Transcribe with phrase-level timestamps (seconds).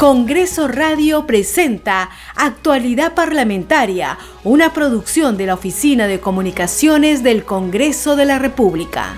[0.00, 8.24] Congreso Radio presenta Actualidad Parlamentaria, una producción de la Oficina de Comunicaciones del Congreso de
[8.24, 9.16] la República.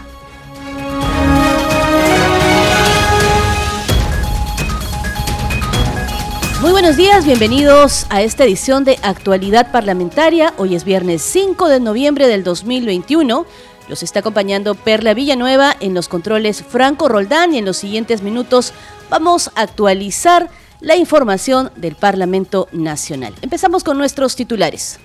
[6.61, 10.53] Muy buenos días, bienvenidos a esta edición de Actualidad Parlamentaria.
[10.57, 13.47] Hoy es viernes 5 de noviembre del 2021.
[13.89, 18.73] Los está acompañando Perla Villanueva en los controles Franco Roldán y en los siguientes minutos
[19.11, 20.51] vamos a actualizar
[20.83, 23.33] la información del Parlamento Nacional.
[23.41, 24.99] Empezamos con nuestros titulares.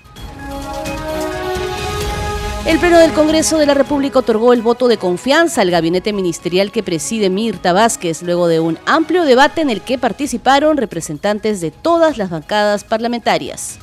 [2.66, 6.72] El Pleno del Congreso de la República otorgó el voto de confianza al gabinete ministerial
[6.72, 11.72] que preside Mirta Vázquez luego de un amplio debate en el que participaron representantes de
[11.72, 13.80] todas las bancadas parlamentarias.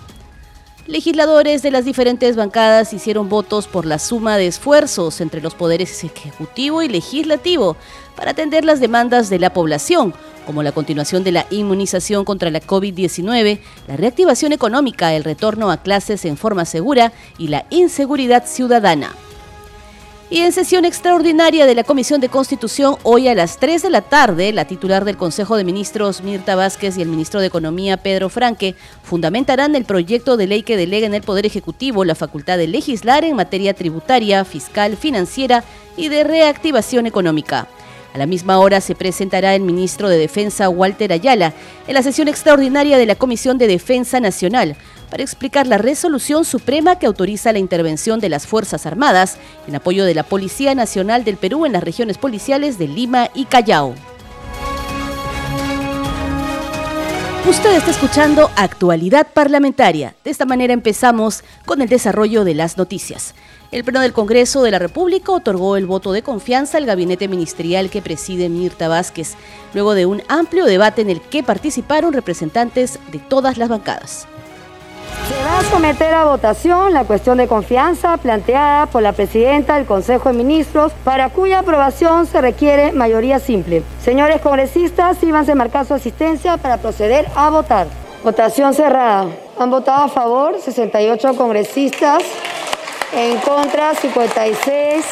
[0.86, 6.04] Legisladores de las diferentes bancadas hicieron votos por la suma de esfuerzos entre los poderes
[6.04, 7.78] ejecutivo y legislativo
[8.14, 10.12] para atender las demandas de la población,
[10.44, 15.78] como la continuación de la inmunización contra la COVID-19, la reactivación económica, el retorno a
[15.78, 19.14] clases en forma segura y la inseguridad ciudadana.
[20.30, 24.00] Y en sesión extraordinaria de la Comisión de Constitución, hoy a las 3 de la
[24.00, 28.31] tarde, la titular del Consejo de Ministros, Mirta Vázquez, y el ministro de Economía, Pedro
[28.31, 32.69] Franque, fundamentarán el proyecto de ley que delega en el Poder Ejecutivo la facultad de
[32.69, 35.62] legislar en materia tributaria, fiscal, financiera
[35.94, 37.69] y de reactivación económica.
[38.14, 41.52] A la misma hora se presentará el ministro de Defensa Walter Ayala
[41.88, 44.76] en la sesión extraordinaria de la Comisión de Defensa Nacional
[45.10, 50.04] para explicar la resolución suprema que autoriza la intervención de las Fuerzas Armadas en apoyo
[50.04, 53.96] de la Policía Nacional del Perú en las regiones policiales de Lima y Callao.
[57.47, 60.14] Usted está escuchando Actualidad Parlamentaria.
[60.25, 63.34] De esta manera empezamos con el desarrollo de las noticias.
[63.70, 67.91] El Pleno del Congreso de la República otorgó el voto de confianza al gabinete ministerial
[67.91, 69.34] que preside Mirta Vázquez,
[69.75, 74.27] luego de un amplio debate en el que participaron representantes de todas las bancadas.
[75.28, 79.87] Se va a someter a votación la cuestión de confianza planteada por la presidenta del
[79.87, 83.82] Consejo de Ministros, para cuya aprobación se requiere mayoría simple.
[84.03, 87.87] Señores congresistas, síbanse a marcar su asistencia para proceder a votar.
[88.22, 89.26] Votación cerrada.
[89.59, 92.22] Han votado a favor 68 congresistas
[93.15, 95.04] en contra 56,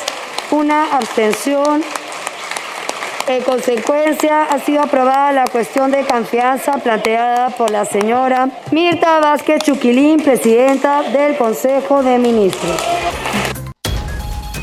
[0.51, 1.83] una abstención.
[3.29, 9.63] En consecuencia, ha sido aprobada la cuestión de confianza planteada por la señora Mirta Vázquez
[9.63, 12.83] Chuquilín, presidenta del Consejo de Ministros.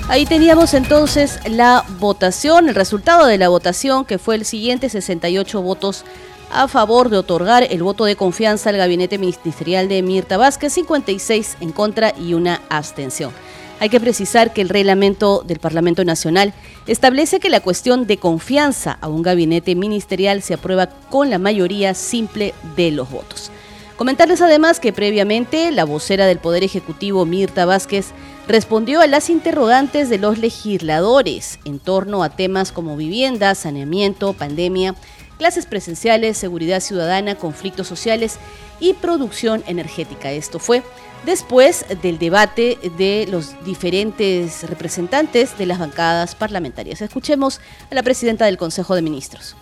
[0.09, 5.61] Ahí teníamos entonces la votación, el resultado de la votación, que fue el siguiente, 68
[5.61, 6.03] votos
[6.51, 11.57] a favor de otorgar el voto de confianza al gabinete ministerial de Mirta Vázquez, 56
[11.61, 13.31] en contra y una abstención.
[13.79, 16.53] Hay que precisar que el reglamento del Parlamento Nacional
[16.85, 21.93] establece que la cuestión de confianza a un gabinete ministerial se aprueba con la mayoría
[21.93, 23.51] simple de los votos.
[23.95, 28.07] Comentarles además que previamente la vocera del Poder Ejecutivo, Mirta Vázquez,
[28.47, 34.95] respondió a las interrogantes de los legisladores en torno a temas como vivienda, saneamiento, pandemia
[35.39, 38.37] clases presenciales, seguridad ciudadana, conflictos sociales
[38.79, 40.31] y producción energética.
[40.31, 40.83] Esto fue
[41.29, 47.03] después del debate de los diferentes representantes de las bancadas parlamentarias.
[47.03, 49.55] Escuchemos a la presidenta del Consejo de Ministros.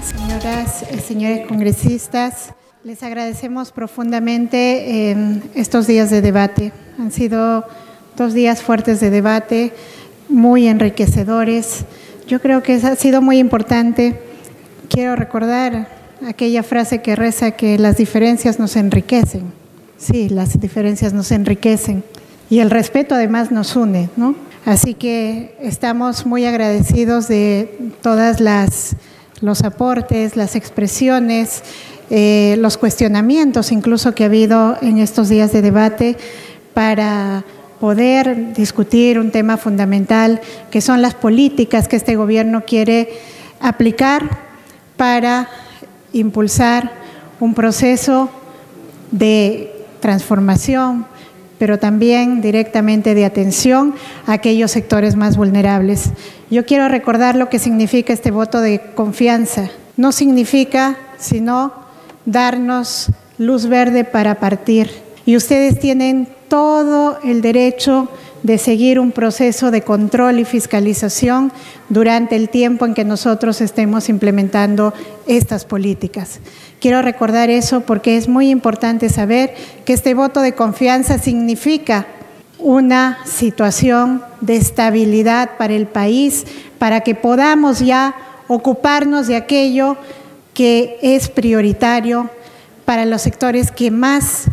[0.00, 2.54] Señoras, y señores congresistas,
[2.84, 6.72] les agradecemos profundamente eh, estos días de debate.
[7.00, 7.66] Han sido
[8.16, 9.72] dos días fuertes de debate,
[10.28, 11.84] muy enriquecedores.
[12.28, 14.20] Yo creo que ha sido muy importante
[14.88, 15.88] quiero recordar
[16.28, 19.61] aquella frase que reza que las diferencias nos enriquecen.
[20.02, 22.02] Sí, las diferencias nos enriquecen
[22.50, 24.34] y el respeto además nos une, ¿no?
[24.64, 28.96] Así que estamos muy agradecidos de todas las
[29.42, 31.62] los aportes, las expresiones,
[32.10, 36.16] eh, los cuestionamientos incluso que ha habido en estos días de debate
[36.74, 37.44] para
[37.78, 40.40] poder discutir un tema fundamental
[40.72, 43.08] que son las políticas que este gobierno quiere
[43.60, 44.28] aplicar
[44.96, 45.48] para
[46.12, 46.90] impulsar
[47.38, 48.30] un proceso
[49.12, 49.71] de
[50.02, 51.06] transformación,
[51.58, 53.94] pero también directamente de atención
[54.26, 56.10] a aquellos sectores más vulnerables.
[56.50, 59.70] Yo quiero recordar lo que significa este voto de confianza.
[59.96, 61.72] No significa sino
[62.26, 64.90] darnos luz verde para partir.
[65.24, 68.08] Y ustedes tienen todo el derecho
[68.42, 71.52] de seguir un proceso de control y fiscalización
[71.88, 74.92] durante el tiempo en que nosotros estemos implementando
[75.26, 76.40] estas políticas.
[76.80, 79.54] Quiero recordar eso porque es muy importante saber
[79.84, 82.06] que este voto de confianza significa
[82.58, 86.44] una situación de estabilidad para el país,
[86.78, 88.14] para que podamos ya
[88.48, 89.96] ocuparnos de aquello
[90.54, 92.30] que es prioritario
[92.84, 94.44] para los sectores que más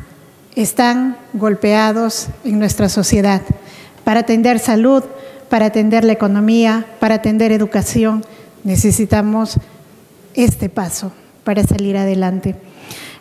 [0.55, 3.41] están golpeados en nuestra sociedad,
[4.09, 5.03] para atender salud,
[5.49, 8.25] para atender la economía, para atender educación,
[8.63, 9.57] necesitamos
[10.33, 11.11] este paso
[11.43, 12.55] para salir adelante.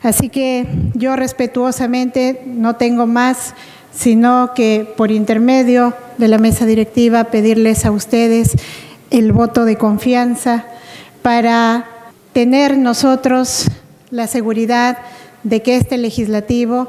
[0.02, 3.52] Así que yo respetuosamente no tengo más,
[3.92, 8.52] sino que por intermedio de la mesa directiva pedirles a ustedes
[9.10, 10.64] el voto de confianza
[11.20, 11.84] para
[12.32, 13.66] tener nosotros
[14.10, 14.96] la seguridad
[15.42, 16.88] de que este legislativo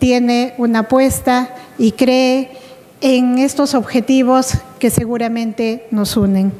[0.00, 2.58] tiene una apuesta y cree
[3.00, 6.52] en estos objetivos que seguramente nos unen.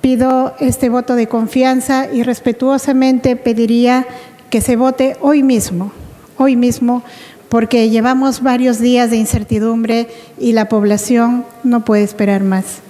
[0.00, 4.06] Pido este voto de confianza y respetuosamente pediría
[4.50, 5.92] que se vote hoy mismo,
[6.36, 7.02] hoy mismo,
[7.48, 12.80] porque llevamos varios días de incertidumbre y la población no puede esperar más.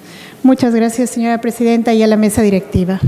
[0.42, 3.00] Muchas gracias, señora presidenta, y a la mesa directiva.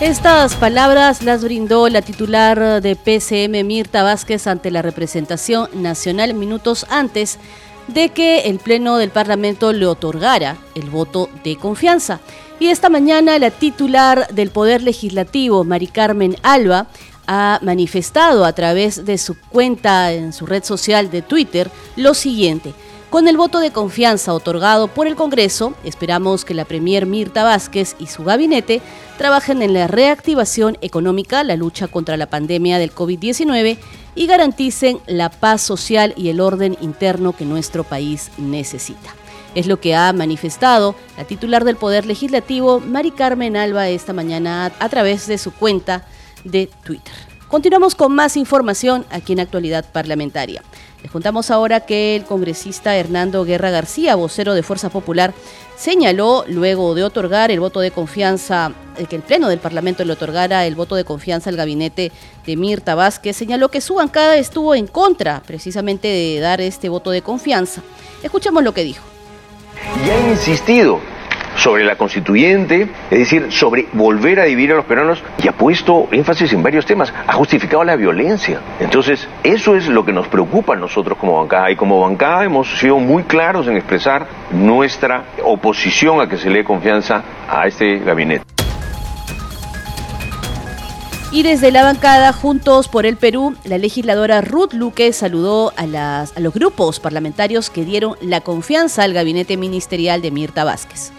[0.00, 6.84] Estas palabras las brindó la titular de PCM Mirta Vázquez ante la representación nacional minutos
[6.90, 7.38] antes
[7.88, 12.20] de que el Pleno del Parlamento le otorgara el voto de confianza.
[12.58, 16.86] Y esta mañana la titular del Poder Legislativo, Mari Carmen Alba,
[17.26, 22.72] ha manifestado a través de su cuenta en su red social de Twitter lo siguiente.
[23.10, 27.94] Con el voto de confianza otorgado por el Congreso, esperamos que la Premier Mirta Vázquez
[27.98, 28.80] y su gabinete
[29.16, 33.78] trabajen en la reactivación económica, la lucha contra la pandemia del COVID-19
[34.16, 39.14] y garanticen la paz social y el orden interno que nuestro país necesita.
[39.54, 44.72] Es lo que ha manifestado la titular del Poder Legislativo, Mari Carmen Alba, esta mañana
[44.78, 46.04] a través de su cuenta
[46.44, 47.14] de Twitter.
[47.48, 50.62] Continuamos con más información aquí en Actualidad Parlamentaria.
[51.02, 55.34] Les contamos ahora que el congresista Hernando Guerra García, vocero de Fuerza Popular,
[55.76, 58.72] señaló, luego de otorgar el voto de confianza,
[59.08, 62.12] que el Pleno del Parlamento le otorgara el voto de confianza al gabinete
[62.46, 67.10] de Mirta Vázquez, señaló que su bancada estuvo en contra precisamente de dar este voto
[67.10, 67.82] de confianza.
[68.22, 69.04] Escuchemos lo que dijo.
[70.04, 71.00] Y ha insistido
[71.56, 76.08] sobre la constituyente, es decir, sobre volver a dividir a los peruanos y ha puesto
[76.12, 78.60] énfasis en varios temas, ha justificado la violencia.
[78.78, 82.78] Entonces, eso es lo que nos preocupa a nosotros como bancada y como bancada hemos
[82.78, 87.98] sido muy claros en expresar nuestra oposición a que se le dé confianza a este
[87.98, 88.44] gabinete.
[91.32, 96.40] Y desde la bancada Juntos por el Perú, la legisladora Ruth Luque saludó a, a
[96.40, 101.12] los grupos parlamentarios que dieron la confianza al gabinete ministerial de Mirta Vázquez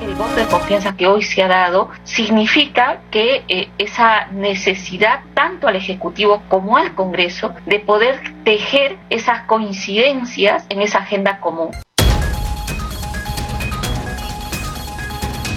[0.00, 5.68] el voto de confianza que hoy se ha dado significa que eh, esa necesidad tanto
[5.68, 11.70] al Ejecutivo como al Congreso de poder tejer esas coincidencias en esa agenda común.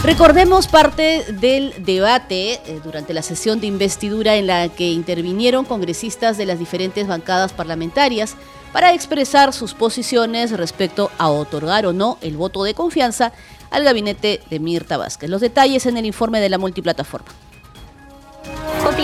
[0.09, 6.35] Recordemos parte del debate eh, durante la sesión de investidura en la que intervinieron congresistas
[6.35, 8.35] de las diferentes bancadas parlamentarias
[8.73, 13.33] para expresar sus posiciones respecto a otorgar o no el voto de confianza
[13.69, 15.29] al gabinete de Mirta Vázquez.
[15.29, 17.29] Los detalles en el informe de la multiplataforma.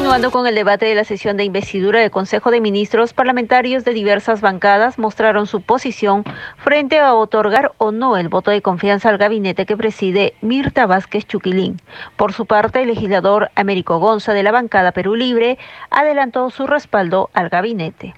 [0.06, 3.92] Continuando con el debate de la sesión de investidura del Consejo de Ministros, parlamentarios de
[3.92, 6.24] diversas bancadas mostraron su posición
[6.58, 11.26] frente a otorgar o no el voto de confianza al gabinete que preside Mirta Vázquez
[11.26, 11.82] Chuquilín.
[12.18, 15.58] Por su parte, el legislador Américo Gonza de la bancada Perú Libre
[15.90, 18.14] adelantó su respaldo al gabinete.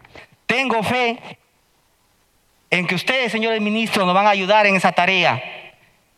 [0.45, 1.39] Tengo fe
[2.69, 5.41] en que ustedes, señores ministros, nos van a ayudar en esa tarea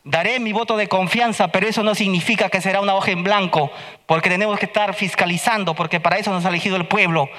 [0.06, 3.70] Daré mi voto de confianza, pero eso no significa que será una hoja en blanco,
[4.06, 7.29] porque tenemos que estar fiscalizando, porque para eso nos ha elegido el pueblo.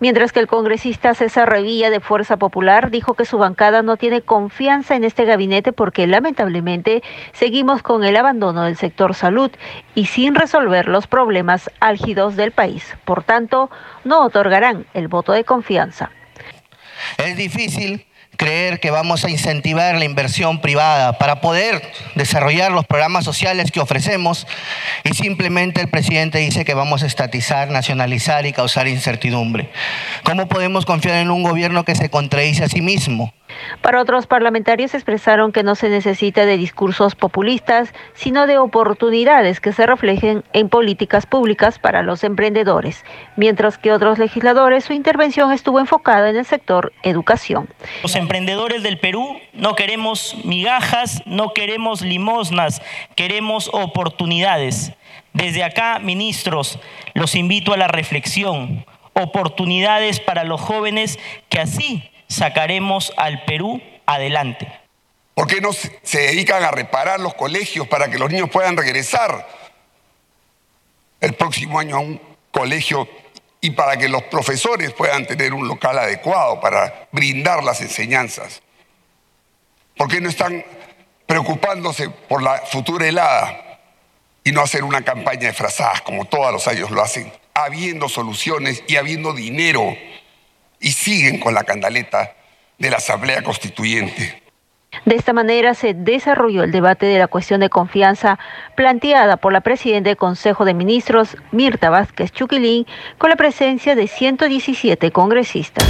[0.00, 4.22] Mientras que el congresista César Revilla de Fuerza Popular dijo que su bancada no tiene
[4.22, 9.50] confianza en este gabinete porque lamentablemente seguimos con el abandono del sector salud
[9.94, 12.96] y sin resolver los problemas álgidos del país.
[13.04, 13.70] Por tanto,
[14.04, 16.10] no otorgarán el voto de confianza.
[17.18, 21.82] Es difícil creer que vamos a incentivar la inversión privada para poder
[22.14, 24.46] desarrollar los programas sociales que ofrecemos
[25.04, 29.70] y simplemente el presidente dice que vamos a estatizar, nacionalizar y causar incertidumbre.
[30.24, 33.32] ¿Cómo podemos confiar en un gobierno que se contradice a sí mismo?
[33.80, 39.72] Para otros parlamentarios expresaron que no se necesita de discursos populistas, sino de oportunidades que
[39.72, 43.04] se reflejen en políticas públicas para los emprendedores,
[43.36, 47.68] mientras que otros legisladores su intervención estuvo enfocada en el sector educación.
[48.02, 52.82] Los emprendedores del Perú no queremos migajas, no queremos limosnas,
[53.14, 54.92] queremos oportunidades.
[55.32, 56.78] Desde acá, ministros,
[57.14, 64.70] los invito a la reflexión, oportunidades para los jóvenes que así sacaremos al Perú adelante.
[65.34, 69.46] ¿Por qué no se dedican a reparar los colegios para que los niños puedan regresar?
[71.20, 73.08] el próximo año a un colegio
[73.60, 78.62] y para que los profesores puedan tener un local adecuado para brindar las enseñanzas?
[79.96, 80.64] ¿Por qué no están
[81.26, 83.80] preocupándose por la futura helada
[84.44, 88.84] y no hacer una campaña de frazadas como todos los años lo hacen, habiendo soluciones
[88.86, 89.96] y habiendo dinero
[90.80, 92.34] y siguen con la candaleta
[92.78, 94.42] de la Asamblea Constituyente?
[95.04, 98.38] De esta manera se desarrolló el debate de la cuestión de confianza
[98.76, 102.86] planteada por la presidenta del Consejo de Ministros, Mirta Vázquez Chuquilín,
[103.18, 105.84] con la presencia de 117 congresistas.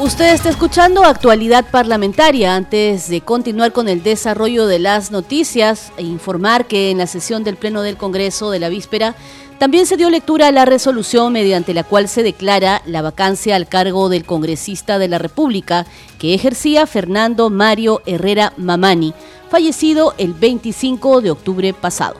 [0.00, 2.54] Usted está escuchando actualidad parlamentaria.
[2.54, 7.42] Antes de continuar con el desarrollo de las noticias e informar que en la sesión
[7.42, 9.16] del Pleno del Congreso de la víspera
[9.58, 13.66] también se dio lectura a la resolución mediante la cual se declara la vacancia al
[13.66, 15.84] cargo del congresista de la República
[16.20, 19.14] que ejercía Fernando Mario Herrera Mamani,
[19.50, 22.14] fallecido el 25 de octubre pasado.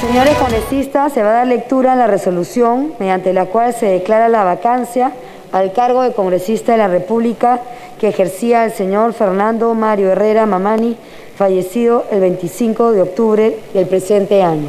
[0.00, 4.28] Señores congresistas, se va a dar lectura a la resolución mediante la cual se declara
[4.28, 5.12] la vacancia
[5.52, 7.62] al cargo de congresista de la República
[8.00, 10.96] que ejercía el señor Fernando Mario Herrera Mamani,
[11.36, 14.68] fallecido el 25 de octubre del presente año.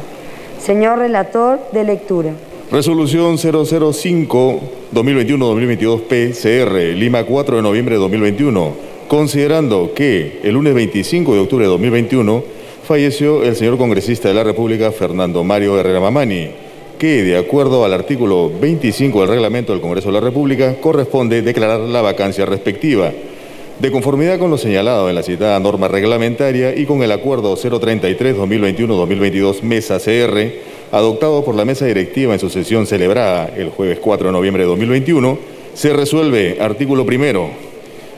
[0.60, 2.32] Señor relator de lectura.
[2.70, 8.90] Resolución 005-2021-2022 PCR, Lima 4 de noviembre de 2021.
[9.08, 12.44] Considerando que el lunes 25 de octubre de 2021
[12.86, 16.50] falleció el señor congresista de la República Fernando Mario Herrera Mamani,
[17.00, 21.80] que de acuerdo al artículo 25 del reglamento del Congreso de la República corresponde declarar
[21.80, 23.10] la vacancia respectiva.
[23.78, 29.62] De conformidad con lo señalado en la citada norma reglamentaria y con el acuerdo 033-2021-2022
[29.62, 30.52] Mesa CR,
[30.92, 34.68] adoptado por la mesa directiva en su sesión celebrada el jueves 4 de noviembre de
[34.68, 35.38] 2021,
[35.72, 37.48] se resuelve, artículo primero,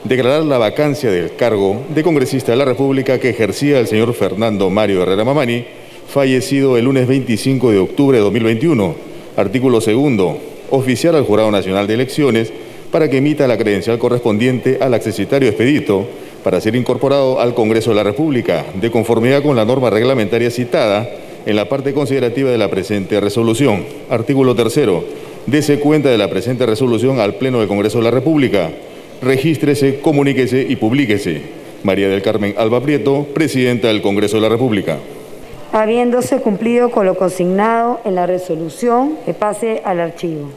[0.02, 4.70] declarar la vacancia del cargo de congresista de la República que ejercía el señor Fernando
[4.70, 5.81] Mario Herrera Mamani,
[6.12, 8.95] fallecido el lunes 25 de octubre de 2021.
[9.35, 10.37] Artículo segundo,
[10.69, 12.52] oficiar al Jurado Nacional de Elecciones
[12.90, 16.07] para que emita la credencial correspondiente al accesitario expedito
[16.45, 21.09] para ser incorporado al Congreso de la República, de conformidad con la norma reglamentaria citada
[21.47, 23.87] en la parte considerativa de la presente resolución.
[24.11, 25.02] Artículo tercero.
[25.47, 28.71] Dese cuenta de la presente resolución al Pleno del Congreso de la República.
[29.23, 31.40] Regístrese, comuníquese y publíquese.
[31.85, 34.99] María del Carmen Alba Prieto, Presidenta del Congreso de la República.
[35.73, 40.50] Habiéndose cumplido con lo consignado en la resolución, que pase al archivo.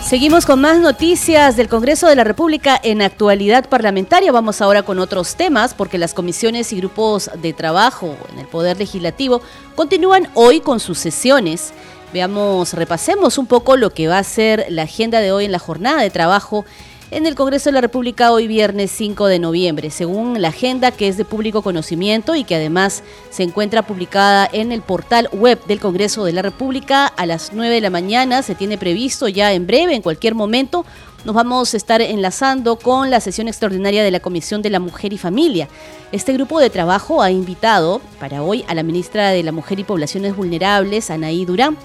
[0.00, 4.30] Seguimos con más noticias del Congreso de la República en actualidad parlamentaria.
[4.30, 8.78] Vamos ahora con otros temas porque las comisiones y grupos de trabajo en el Poder
[8.78, 9.40] Legislativo
[9.74, 11.72] continúan hoy con sus sesiones.
[12.12, 15.58] Veamos, repasemos un poco lo que va a ser la agenda de hoy en la
[15.58, 16.64] jornada de trabajo
[17.10, 21.08] en el Congreso de la República hoy viernes 5 de noviembre, según la agenda que
[21.08, 25.80] es de público conocimiento y que además se encuentra publicada en el portal web del
[25.80, 28.42] Congreso de la República a las 9 de la mañana.
[28.42, 30.84] Se tiene previsto ya en breve, en cualquier momento,
[31.24, 35.12] nos vamos a estar enlazando con la sesión extraordinaria de la Comisión de la Mujer
[35.12, 35.68] y Familia.
[36.12, 39.84] Este grupo de trabajo ha invitado para hoy a la ministra de la Mujer y
[39.84, 41.76] Poblaciones Vulnerables, Anaí Durán,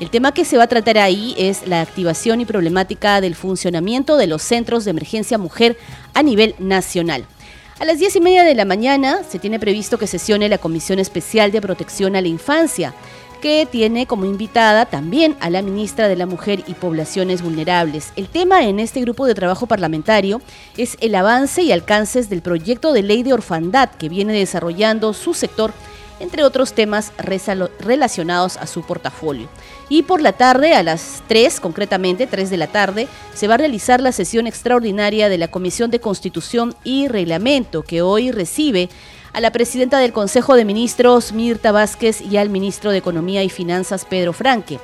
[0.00, 4.16] el tema que se va a tratar ahí es la activación y problemática del funcionamiento
[4.16, 5.76] de los centros de emergencia mujer
[6.14, 7.24] a nivel nacional.
[7.78, 10.98] A las diez y media de la mañana se tiene previsto que sesione la Comisión
[10.98, 12.94] Especial de Protección a la Infancia,
[13.40, 18.12] que tiene como invitada también a la ministra de la Mujer y Poblaciones Vulnerables.
[18.16, 20.40] El tema en este grupo de trabajo parlamentario
[20.76, 25.34] es el avance y alcances del proyecto de ley de orfandad que viene desarrollando su
[25.34, 25.72] sector
[26.20, 27.12] entre otros temas
[27.78, 29.48] relacionados a su portafolio.
[29.88, 33.58] Y por la tarde, a las 3, concretamente 3 de la tarde, se va a
[33.58, 38.88] realizar la sesión extraordinaria de la Comisión de Constitución y Reglamento, que hoy recibe
[39.34, 43.50] a la presidenta del Consejo de Ministros, Mirta Vázquez, y al ministro de Economía y
[43.50, 44.78] Finanzas, Pedro Franque.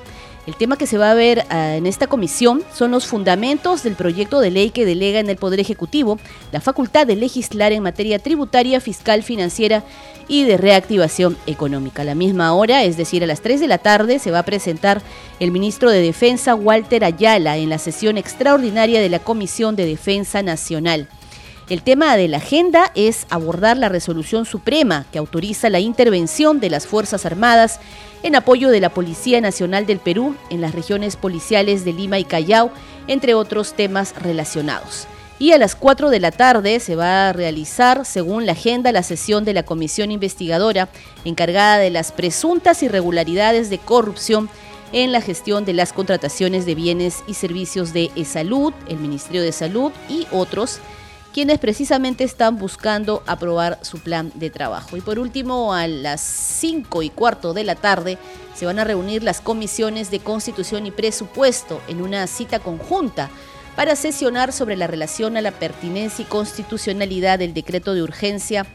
[0.46, 3.94] El tema que se va a ver ah, en esta comisión son los fundamentos del
[3.94, 6.18] proyecto de ley que delega en el Poder Ejecutivo
[6.50, 9.84] la facultad de legislar en materia tributaria, fiscal, financiera
[10.28, 12.02] y de reactivación económica.
[12.02, 14.44] A la misma hora, es decir, a las 3 de la tarde, se va a
[14.44, 15.02] presentar
[15.40, 20.42] el ministro de Defensa, Walter Ayala, en la sesión extraordinaria de la Comisión de Defensa
[20.42, 21.08] Nacional.
[21.68, 26.70] El tema de la agenda es abordar la resolución suprema que autoriza la intervención de
[26.70, 27.78] las Fuerzas Armadas
[28.22, 32.24] en apoyo de la Policía Nacional del Perú en las regiones policiales de Lima y
[32.24, 32.70] Callao,
[33.06, 35.06] entre otros temas relacionados.
[35.38, 39.02] Y a las 4 de la tarde se va a realizar, según la agenda, la
[39.02, 40.90] sesión de la comisión investigadora
[41.24, 44.50] encargada de las presuntas irregularidades de corrupción
[44.92, 49.52] en la gestión de las contrataciones de bienes y servicios de salud, el Ministerio de
[49.52, 50.80] Salud y otros
[51.32, 54.96] quienes precisamente están buscando aprobar su plan de trabajo.
[54.96, 58.18] Y por último, a las 5 y cuarto de la tarde
[58.54, 63.30] se van a reunir las comisiones de Constitución y Presupuesto en una cita conjunta
[63.76, 68.66] para sesionar sobre la relación a la pertinencia y constitucionalidad del decreto de urgencia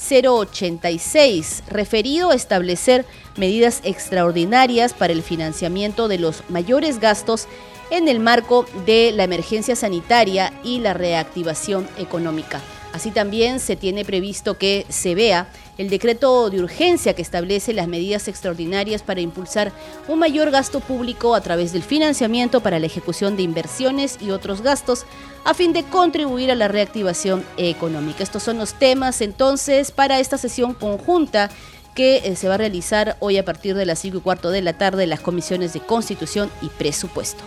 [0.00, 3.04] 086, referido a establecer
[3.36, 7.46] medidas extraordinarias para el financiamiento de los mayores gastos
[7.90, 12.60] en el marco de la emergencia sanitaria y la reactivación económica.
[12.92, 15.46] Así también se tiene previsto que se vea
[15.78, 19.72] el decreto de urgencia que establece las medidas extraordinarias para impulsar
[20.08, 24.60] un mayor gasto público a través del financiamiento para la ejecución de inversiones y otros
[24.60, 25.06] gastos
[25.44, 28.22] a fin de contribuir a la reactivación económica.
[28.22, 31.48] Estos son los temas entonces para esta sesión conjunta
[31.94, 34.62] que eh, se va a realizar hoy a partir de las 5 y cuarto de
[34.62, 37.42] la tarde en las comisiones de Constitución y Presupuesto.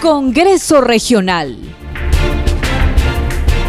[0.00, 1.58] Congreso Regional.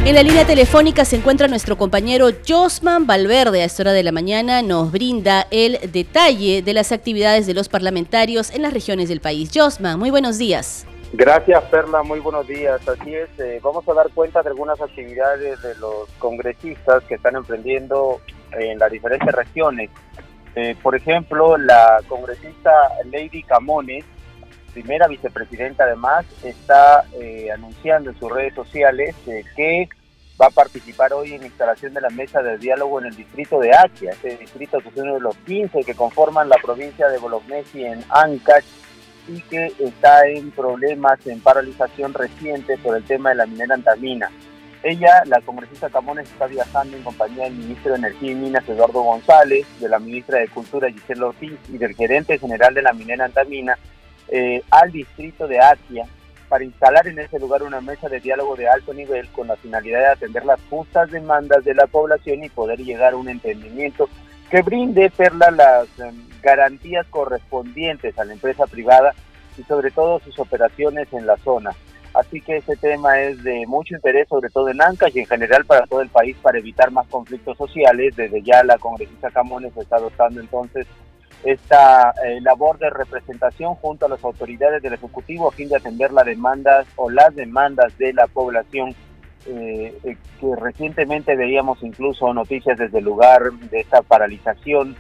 [0.06, 3.62] En la línea telefónica se encuentra nuestro compañero Josman Valverde.
[3.62, 7.68] A esta hora de la mañana nos brinda el detalle de las actividades de los
[7.68, 9.52] parlamentarios en las regiones del país.
[9.54, 10.88] Josman, muy buenos días.
[11.12, 12.02] Gracias, Perla.
[12.02, 12.80] Muy buenos días.
[12.88, 17.36] Así es, eh, vamos a dar cuenta de algunas actividades de los congresistas que están
[17.36, 18.22] emprendiendo
[18.54, 19.90] en las diferentes regiones.
[20.56, 22.72] Eh, por ejemplo, la congresista
[23.12, 24.06] Lady Camones
[24.74, 29.90] primera vicepresidenta además está eh, anunciando en sus redes sociales eh, que
[30.42, 33.72] va a participar hoy en instalación de la mesa de diálogo en el distrito de
[33.75, 37.86] Achia, este distrito que es uno de los 15 que conforman la provincia de Bolognesi
[37.86, 38.66] en Ancash
[39.28, 44.32] y que está en problemas, en paralización reciente por el tema de la minera antamina.
[44.84, 49.04] Ella, la congresista Camones, está viajando en compañía del ministro de Energía y Minas, Eduardo
[49.04, 53.25] González, de la ministra de Cultura, Giselle Ortiz, y del gerente general de la minera
[53.25, 53.78] antamina,
[54.28, 56.06] eh, al distrito de Asia
[56.50, 60.00] para instalar en ese lugar una mesa de diálogo de alto nivel con la finalidad
[60.00, 64.10] de atender las justas demandas de la población y poder llegar a un entendimiento
[64.50, 69.14] que brinde Perla las em, garantías correspondientes a la empresa privada
[69.57, 71.72] y sobre todo sus operaciones en la zona.
[72.14, 75.64] Así que ese tema es de mucho interés, sobre todo en Ancash y en general
[75.64, 78.14] para todo el país, para evitar más conflictos sociales.
[78.18, 80.86] Desde ya la congresista Camones está adoptando entonces
[81.44, 86.12] esta eh, labor de representación junto a las autoridades del Ejecutivo a fin de atender
[86.12, 88.96] las demandas o las demandas de la población
[89.48, 94.96] eh, eh, que recientemente veíamos incluso noticias desde el lugar de esta paralización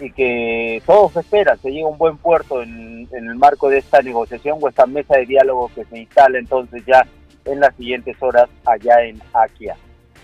[0.00, 3.78] y que todos esperan se llegue a un buen puerto en, en el marco de
[3.78, 7.06] esta negociación o esta mesa de diálogo que se instala entonces ya
[7.44, 9.76] en las siguientes horas allá en Aquia.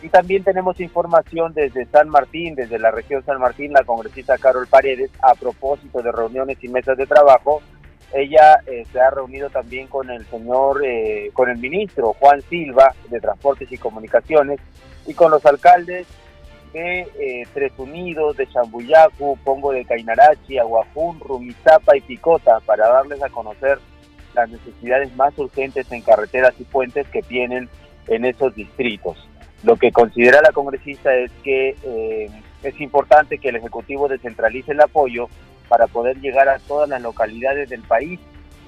[0.02, 4.66] Y también tenemos información desde San Martín, desde la región San Martín, la congresista Carol
[4.66, 7.60] Paredes, a propósito de reuniones y mesas de trabajo.
[8.12, 12.94] Ella eh, se ha reunido también con el señor, eh, con el ministro Juan Silva
[13.08, 14.58] de Transportes y Comunicaciones
[15.06, 16.06] y con los alcaldes
[16.72, 23.22] de eh, Tres Unidos, de Chambuyacu, Pongo de Cainarachi, Aguajún, Rumizapa y Picota para darles
[23.22, 23.78] a conocer
[24.34, 27.68] las necesidades más urgentes en carreteras y puentes que tienen
[28.08, 29.29] en esos distritos.
[29.62, 32.30] Lo que considera la congresista es que eh,
[32.62, 35.28] es importante que el Ejecutivo descentralice el apoyo
[35.68, 38.18] para poder llegar a todas las localidades del país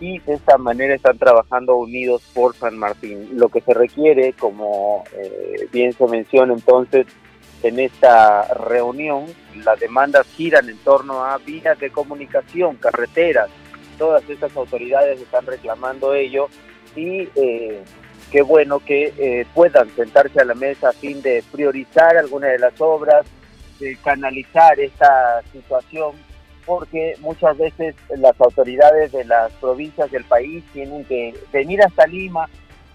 [0.01, 3.29] y de esta manera están trabajando unidos por San Martín.
[3.35, 7.07] Lo que se requiere, como eh, bien se menciona entonces
[7.63, 9.27] en esta reunión,
[9.65, 13.49] las demandas giran en torno a vías de comunicación, carreteras,
[13.97, 16.49] todas estas autoridades están reclamando ello
[16.97, 17.83] y eh,
[18.33, 22.59] qué bueno que eh, puedan sentarse a la mesa a fin de priorizar algunas de
[22.59, 23.27] las obras,
[23.79, 26.13] de canalizar esta situación,
[26.65, 32.49] porque muchas veces las autoridades de las provincias del país tienen que venir hasta Lima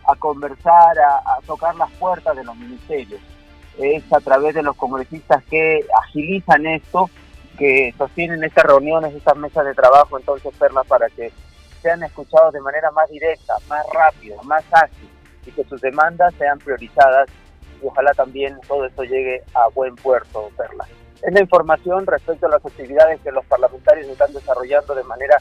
[0.08, 3.22] a conversar, a, tocar las puertas de los ministerios.
[3.78, 7.12] Es a través de los congresistas que agilizan esto,
[7.60, 11.32] que sostienen estas reuniones, estas mesas de trabajo, entonces, Perla, para que
[11.84, 15.10] sean escuchados de manera más directa, más rápida, más ágil
[15.48, 17.30] y que sus demandas sean priorizadas
[17.82, 20.86] y ojalá también todo esto llegue a buen puerto, Perla.
[21.24, 25.38] Es la información respecto a las actividades que los parlamentarios están desarrollando de manera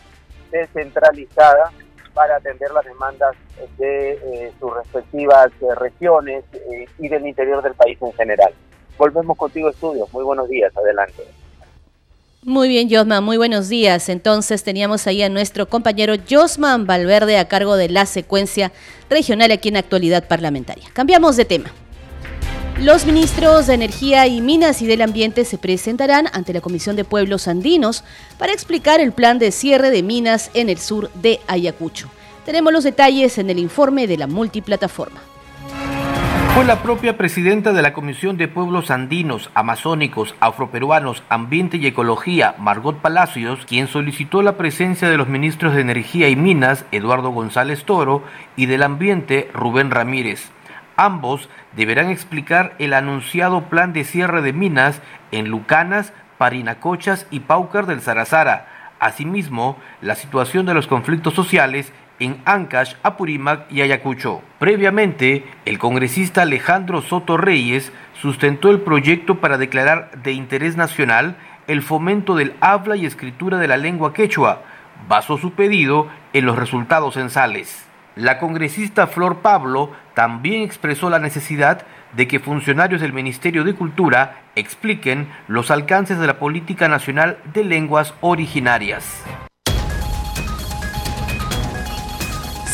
[0.51, 1.71] descentralizada
[2.15, 3.37] para atender las demandas
[3.77, 8.55] de eh, sus respectivas eh, regiones eh, y del interior del país en general.
[8.97, 10.11] Volvemos contigo, estudios.
[10.15, 10.75] Muy buenos días.
[10.75, 11.25] Adelante.
[12.47, 14.09] Muy bien, Josman, muy buenos días.
[14.09, 18.71] Entonces teníamos ahí a nuestro compañero Josman Valverde a cargo de la secuencia
[19.11, 20.89] regional aquí en Actualidad Parlamentaria.
[20.93, 21.73] Cambiamos de tema.
[22.81, 27.03] Los ministros de Energía y Minas y del Ambiente se presentarán ante la Comisión de
[27.03, 28.05] Pueblos Andinos
[28.39, 32.09] para explicar el plan de cierre de minas en el sur de Ayacucho.
[32.45, 35.21] Tenemos los detalles en el informe de la multiplataforma.
[36.57, 42.55] Fue la propia presidenta de la Comisión de Pueblos Andinos, Amazónicos, Afroperuanos, Ambiente y Ecología,
[42.59, 47.85] Margot Palacios, quien solicitó la presencia de los ministros de Energía y Minas, Eduardo González
[47.85, 48.23] Toro,
[48.57, 50.49] y del Ambiente, Rubén Ramírez.
[50.97, 57.85] Ambos deberán explicar el anunciado plan de cierre de minas en Lucanas, Parinacochas y Paucar
[57.85, 58.95] del Zarazara.
[58.99, 64.43] Asimismo, la situación de los conflictos sociales en Ancash, Apurímac y Ayacucho.
[64.59, 71.83] Previamente, el congresista Alejandro Soto Reyes sustentó el proyecto para declarar de interés nacional el
[71.83, 74.63] fomento del habla y escritura de la lengua quechua.
[75.09, 77.87] Basó su pedido en los resultados censales.
[78.15, 81.85] La congresista Flor Pablo también expresó la necesidad
[82.17, 87.65] de que funcionarios del Ministerio de Cultura expliquen los alcances de la Política Nacional de
[87.65, 89.23] Lenguas Originarias.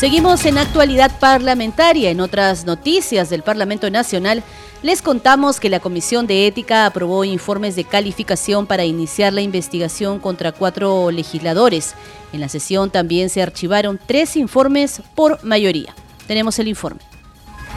[0.03, 2.09] Seguimos en actualidad parlamentaria.
[2.09, 4.43] En otras noticias del Parlamento Nacional,
[4.81, 10.19] les contamos que la Comisión de Ética aprobó informes de calificación para iniciar la investigación
[10.19, 11.95] contra cuatro legisladores.
[12.33, 15.95] En la sesión también se archivaron tres informes por mayoría.
[16.27, 17.12] Tenemos el informe.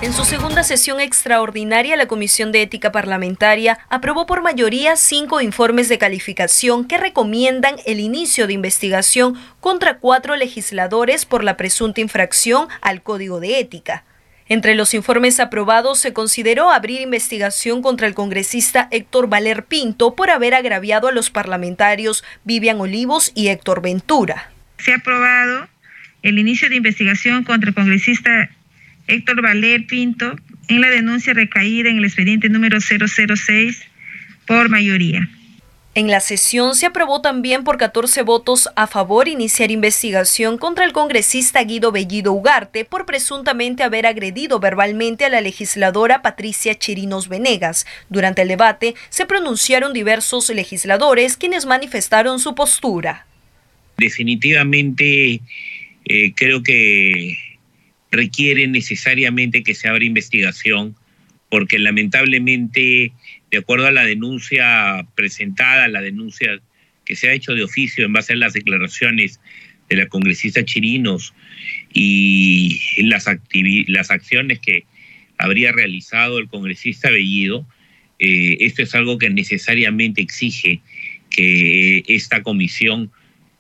[0.03, 5.89] En su segunda sesión extraordinaria, la Comisión de Ética Parlamentaria aprobó por mayoría cinco informes
[5.89, 12.69] de calificación que recomiendan el inicio de investigación contra cuatro legisladores por la presunta infracción
[12.83, 14.05] al Código de Ética.
[14.49, 20.29] Entre los informes aprobados se consideró abrir investigación contra el congresista Héctor Valer Pinto por
[20.29, 24.51] haber agraviado a los parlamentarios Vivian Olivos y Héctor Ventura.
[24.77, 25.69] Se ha aprobado
[26.23, 28.51] el inicio de investigación contra el congresista
[29.09, 30.37] Héctor Valer Pinto
[30.69, 33.83] en la denuncia recaída en el expediente número 006
[34.47, 35.29] por mayoría.
[35.97, 40.93] En la sesión se aprobó también por 14 votos a favor iniciar investigación contra el
[40.93, 47.87] congresista Guido Bellido Ugarte por presuntamente haber agredido verbalmente a la legisladora Patricia Chirinos Venegas.
[48.11, 53.27] Durante el debate se pronunciaron diversos legisladores quienes manifestaron su postura.
[53.97, 55.41] Definitivamente
[56.05, 57.39] eh, creo que
[58.17, 60.97] requiere necesariamente que se abra investigación,
[61.49, 63.13] porque lamentablemente,
[63.51, 66.61] de acuerdo a la denuncia presentada, la denuncia
[67.05, 69.41] que se ha hecho de oficio en base a las declaraciones
[69.89, 71.35] de la congresista Chirinos
[71.93, 73.27] y las,
[73.87, 74.85] las acciones que
[75.39, 77.67] habría realizado el congresista Bellido,
[78.19, 80.81] eh, esto es algo que necesariamente exige
[81.31, 83.13] que esta comisión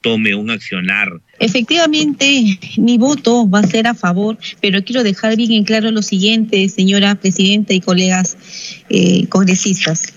[0.07, 1.21] tome un accionar.
[1.41, 6.01] Efectivamente, mi voto va a ser a favor, pero quiero dejar bien en claro lo
[6.01, 8.37] siguiente, señora presidenta y colegas
[8.89, 10.13] eh, congresistas.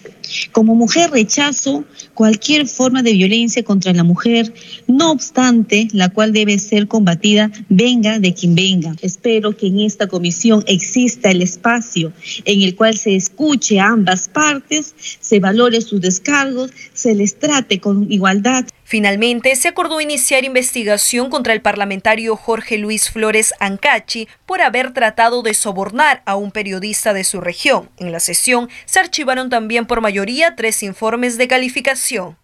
[0.51, 4.53] Como mujer rechazo cualquier forma de violencia contra la mujer,
[4.85, 8.95] no obstante, la cual debe ser combatida venga de quien venga.
[9.01, 12.13] Espero que en esta comisión exista el espacio
[12.45, 17.79] en el cual se escuche a ambas partes, se valore sus descargos, se les trate
[17.79, 18.65] con igualdad.
[18.89, 25.43] Finalmente, se acordó iniciar investigación contra el parlamentario Jorge Luis Flores Ancachi por haber tratado
[25.43, 27.91] de sobornar a un periodista de su región.
[27.97, 32.35] En la sesión se archivaron también por mayoría tres informes de calificación.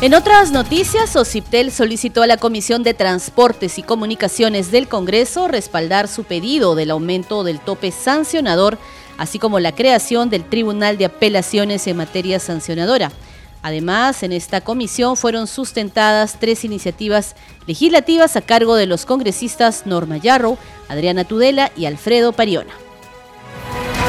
[0.00, 6.08] En otras noticias, Ociptel solicitó a la Comisión de Transportes y Comunicaciones del Congreso respaldar
[6.08, 8.78] su pedido del aumento del tope sancionador,
[9.16, 13.12] así como la creación del Tribunal de Apelaciones en materia sancionadora.
[13.62, 20.16] Además, en esta comisión fueron sustentadas tres iniciativas legislativas a cargo de los congresistas Norma
[20.16, 20.56] Yarrow,
[20.88, 22.72] Adriana Tudela y Alfredo Pariona.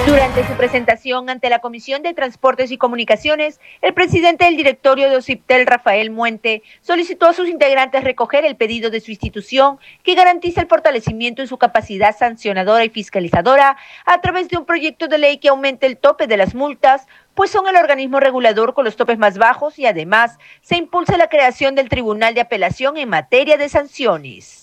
[0.07, 5.17] Durante su presentación ante la Comisión de Transportes y Comunicaciones, el presidente del directorio de
[5.17, 10.61] OCIPTEL, Rafael Muente, solicitó a sus integrantes recoger el pedido de su institución que garantiza
[10.61, 15.37] el fortalecimiento en su capacidad sancionadora y fiscalizadora a través de un proyecto de ley
[15.37, 17.05] que aumente el tope de las multas,
[17.35, 21.29] pues son el organismo regulador con los topes más bajos y además se impulsa la
[21.29, 24.61] creación del Tribunal de Apelación en materia de sanciones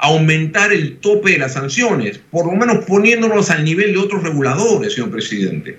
[0.00, 4.94] aumentar el tope de las sanciones, por lo menos poniéndonos al nivel de otros reguladores,
[4.94, 5.78] señor presidente.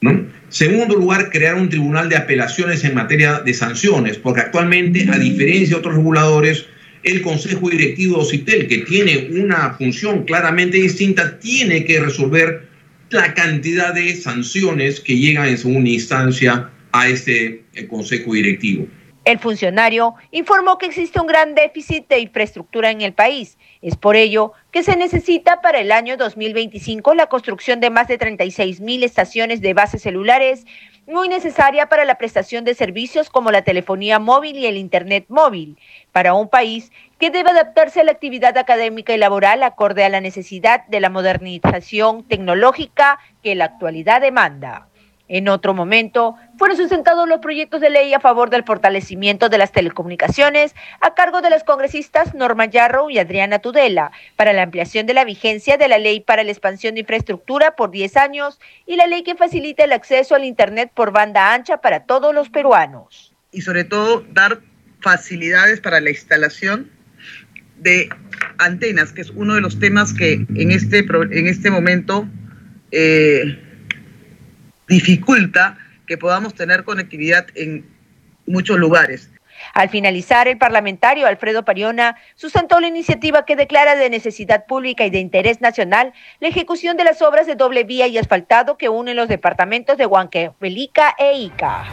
[0.00, 0.26] ¿no?
[0.48, 5.68] Segundo lugar, crear un tribunal de apelaciones en materia de sanciones, porque actualmente, a diferencia
[5.68, 6.66] de otros reguladores,
[7.02, 12.68] el Consejo Directivo de OCITEL, que tiene una función claramente distinta, tiene que resolver
[13.12, 18.86] la cantidad de sanciones que llegan en segunda instancia a este eh, Consejo Directivo.
[19.24, 23.56] El funcionario informó que existe un gran déficit de infraestructura en el país.
[23.80, 28.18] Es por ello que se necesita para el año 2025 la construcción de más de
[28.18, 30.64] 36 mil estaciones de bases celulares,
[31.06, 35.76] muy necesaria para la prestación de servicios como la telefonía móvil y el Internet móvil,
[36.12, 40.20] para un país que debe adaptarse a la actividad académica y laboral acorde a la
[40.20, 44.88] necesidad de la modernización tecnológica que la actualidad demanda.
[45.34, 49.72] En otro momento, fueron sustentados los proyectos de ley a favor del fortalecimiento de las
[49.72, 55.14] telecomunicaciones a cargo de las congresistas Norma Yarrow y Adriana Tudela para la ampliación de
[55.14, 59.06] la vigencia de la ley para la expansión de infraestructura por 10 años y la
[59.06, 63.32] ley que facilita el acceso al Internet por banda ancha para todos los peruanos.
[63.52, 64.60] Y sobre todo dar
[65.00, 66.90] facilidades para la instalación
[67.78, 68.10] de
[68.58, 72.28] antenas, que es uno de los temas que en este, en este momento...
[72.90, 73.61] Eh,
[74.92, 77.86] dificulta que podamos tener conectividad en
[78.46, 79.30] muchos lugares.
[79.72, 85.10] Al finalizar, el parlamentario Alfredo Pariona sustentó la iniciativa que declara de necesidad pública y
[85.10, 89.16] de interés nacional la ejecución de las obras de doble vía y asfaltado que unen
[89.16, 91.84] los departamentos de Huancavelica e Ica.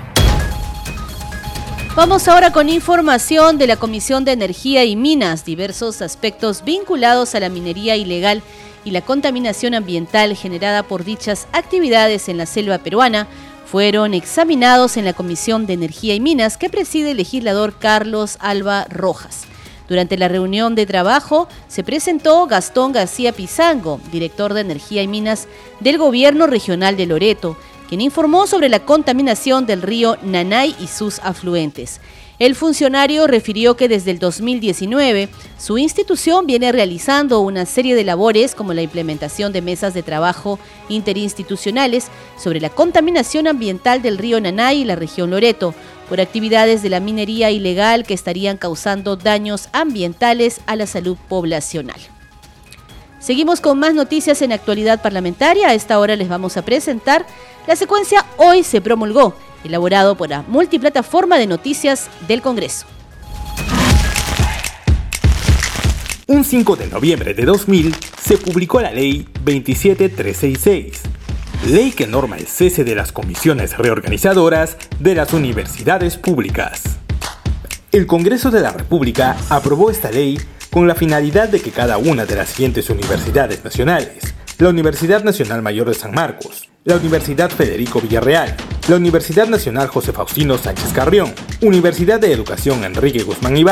[1.96, 7.40] Vamos ahora con información de la Comisión de Energía y Minas, diversos aspectos vinculados a
[7.40, 8.42] la minería ilegal
[8.90, 13.28] y la contaminación ambiental generada por dichas actividades en la selva peruana
[13.68, 18.88] fueron examinados en la Comisión de Energía y Minas que preside el legislador Carlos Alba
[18.90, 19.44] Rojas.
[19.88, 25.48] Durante la reunión de trabajo se presentó Gastón García Pizango, director de Energía y Minas
[25.82, 31.20] del Gobierno Regional de Loreto, quien informó sobre la contaminación del río Nanay y sus
[31.20, 32.02] afluentes.
[32.40, 38.56] El funcionario refirió que desde el 2019 su institución viene realizando una serie de labores
[38.56, 44.80] como la implementación de mesas de trabajo interinstitucionales sobre la contaminación ambiental del río Nanay
[44.80, 45.76] y la región Loreto
[46.08, 52.00] por actividades de la minería ilegal que estarían causando daños ambientales a la salud poblacional.
[53.20, 55.68] Seguimos con más noticias en actualidad parlamentaria.
[55.68, 57.26] A esta hora les vamos a presentar
[57.68, 62.86] la secuencia Hoy se promulgó elaborado por la multiplataforma de noticias del Congreso.
[66.28, 71.02] Un 5 de noviembre de 2000 se publicó la Ley 27366,
[71.68, 76.84] ley que norma el cese de las comisiones reorganizadoras de las universidades públicas.
[77.92, 82.28] El Congreso de la República aprobó esta ley con la finalidad de que cada una
[82.28, 88.00] de las siguientes universidades nacionales, la Universidad Nacional Mayor de San Marcos, la Universidad Federico
[88.02, 88.56] Villarreal,
[88.90, 93.64] la Universidad Nacional José Faustino Sánchez Carrión, Universidad de Educación Enrique Guzmán y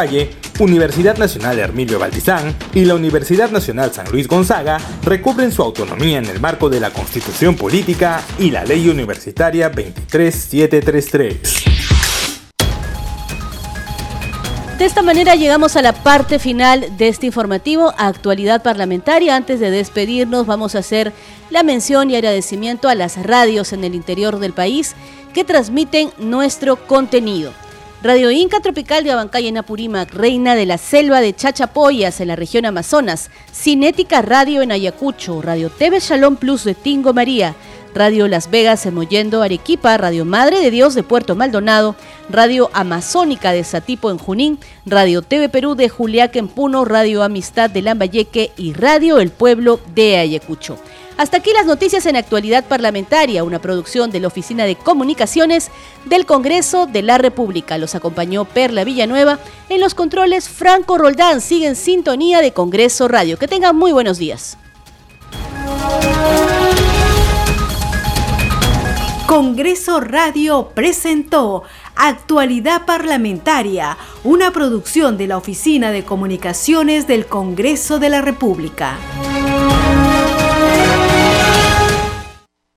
[0.59, 6.25] Universidad Nacional Hermilio Valdizán y la Universidad Nacional San Luis Gonzaga recubren su autonomía en
[6.25, 11.76] el marco de la Constitución Política y la Ley Universitaria 23733.
[14.77, 19.35] De esta manera llegamos a la parte final de este informativo Actualidad Parlamentaria.
[19.35, 21.13] Antes de despedirnos vamos a hacer
[21.49, 24.93] la mención y agradecimiento a las radios en el interior del país
[25.33, 27.53] que transmiten nuestro contenido.
[28.03, 32.35] Radio Inca Tropical de Abancay en Apurímac, Reina de la Selva de Chachapoyas en la
[32.35, 37.55] región Amazonas, Cinética Radio en Ayacucho, Radio TV Shalom Plus de Tingo María,
[37.97, 41.95] Radio Las Vegas en Mollendo, Arequipa, Radio Madre de Dios de Puerto Maldonado,
[42.29, 47.71] Radio Amazónica de Satipo en Junín, Radio TV Perú de Juliaca en Puno, Radio Amistad
[47.71, 50.77] de Lambayeque y Radio El Pueblo de Ayacucho.
[51.17, 55.71] Hasta aquí las noticias en actualidad parlamentaria, una producción de la Oficina de Comunicaciones
[56.05, 57.79] del Congreso de la República.
[57.79, 59.39] Los acompañó Perla Villanueva.
[59.69, 63.39] En los controles, Franco Roldán sigue en sintonía de Congreso Radio.
[63.39, 64.59] Que tengan muy buenos días.
[69.27, 71.63] Congreso Radio presentó
[71.97, 78.97] Actualidad Parlamentaria, una producción de la Oficina de Comunicaciones del Congreso de la República.